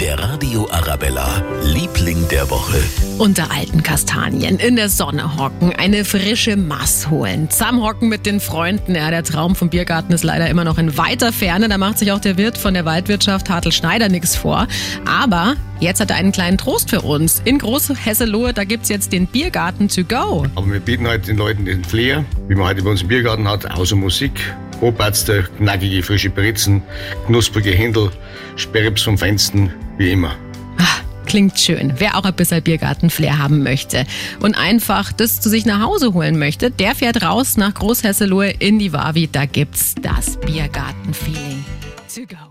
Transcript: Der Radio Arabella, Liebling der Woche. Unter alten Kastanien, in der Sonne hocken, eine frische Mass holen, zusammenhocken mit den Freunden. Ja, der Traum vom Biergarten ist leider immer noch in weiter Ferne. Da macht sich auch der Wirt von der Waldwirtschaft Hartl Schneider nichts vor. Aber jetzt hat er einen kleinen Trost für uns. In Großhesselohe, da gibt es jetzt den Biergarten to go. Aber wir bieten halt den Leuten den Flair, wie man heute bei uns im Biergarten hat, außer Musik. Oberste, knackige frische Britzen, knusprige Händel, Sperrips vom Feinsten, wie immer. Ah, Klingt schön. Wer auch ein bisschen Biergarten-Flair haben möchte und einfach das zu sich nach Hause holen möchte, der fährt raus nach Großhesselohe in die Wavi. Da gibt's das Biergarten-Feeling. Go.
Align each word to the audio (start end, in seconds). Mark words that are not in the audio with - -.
Der 0.00 0.16
Radio 0.16 0.68
Arabella, 0.70 1.42
Liebling 1.64 2.28
der 2.28 2.48
Woche. 2.50 2.78
Unter 3.18 3.50
alten 3.50 3.82
Kastanien, 3.82 4.60
in 4.60 4.76
der 4.76 4.88
Sonne 4.88 5.38
hocken, 5.38 5.72
eine 5.76 6.04
frische 6.04 6.56
Mass 6.56 7.10
holen, 7.10 7.50
zusammenhocken 7.50 8.08
mit 8.08 8.26
den 8.26 8.38
Freunden. 8.38 8.94
Ja, 8.94 9.10
der 9.10 9.24
Traum 9.24 9.56
vom 9.56 9.68
Biergarten 9.68 10.12
ist 10.12 10.22
leider 10.22 10.48
immer 10.48 10.62
noch 10.62 10.78
in 10.78 10.96
weiter 10.96 11.32
Ferne. 11.32 11.68
Da 11.68 11.78
macht 11.78 11.98
sich 11.98 12.12
auch 12.12 12.20
der 12.20 12.38
Wirt 12.38 12.58
von 12.58 12.74
der 12.74 12.84
Waldwirtschaft 12.84 13.50
Hartl 13.50 13.72
Schneider 13.72 14.08
nichts 14.08 14.36
vor. 14.36 14.68
Aber 15.04 15.56
jetzt 15.80 16.00
hat 16.00 16.10
er 16.10 16.16
einen 16.16 16.30
kleinen 16.30 16.56
Trost 16.56 16.90
für 16.90 17.00
uns. 17.00 17.42
In 17.44 17.58
Großhesselohe, 17.58 18.52
da 18.52 18.62
gibt 18.62 18.84
es 18.84 18.88
jetzt 18.88 19.12
den 19.12 19.26
Biergarten 19.26 19.88
to 19.88 20.04
go. 20.04 20.46
Aber 20.54 20.72
wir 20.72 20.80
bieten 20.80 21.08
halt 21.08 21.26
den 21.26 21.36
Leuten 21.36 21.64
den 21.64 21.84
Flair, 21.84 22.24
wie 22.46 22.54
man 22.54 22.68
heute 22.68 22.82
bei 22.82 22.90
uns 22.90 23.02
im 23.02 23.08
Biergarten 23.08 23.48
hat, 23.48 23.68
außer 23.68 23.96
Musik. 23.96 24.54
Oberste, 24.80 25.44
knackige 25.58 26.02
frische 26.02 26.30
Britzen, 26.30 26.82
knusprige 27.26 27.70
Händel, 27.70 28.10
Sperrips 28.56 29.02
vom 29.02 29.18
Feinsten, 29.18 29.72
wie 29.98 30.12
immer. 30.12 30.34
Ah, 30.78 31.00
Klingt 31.26 31.58
schön. 31.58 31.92
Wer 31.98 32.16
auch 32.16 32.24
ein 32.24 32.34
bisschen 32.34 32.62
Biergarten-Flair 32.62 33.38
haben 33.38 33.62
möchte 33.62 34.04
und 34.40 34.58
einfach 34.58 35.12
das 35.12 35.40
zu 35.40 35.48
sich 35.48 35.64
nach 35.64 35.80
Hause 35.80 36.12
holen 36.12 36.38
möchte, 36.38 36.70
der 36.70 36.94
fährt 36.94 37.22
raus 37.22 37.56
nach 37.56 37.74
Großhesselohe 37.74 38.50
in 38.50 38.78
die 38.78 38.92
Wavi. 38.92 39.28
Da 39.30 39.44
gibt's 39.44 39.94
das 40.02 40.38
Biergarten-Feeling. 40.40 41.64
Go. 42.28 42.50